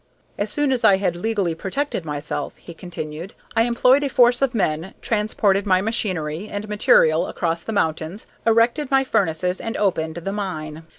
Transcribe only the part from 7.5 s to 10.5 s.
the mountains, erected my furnaces, and opened the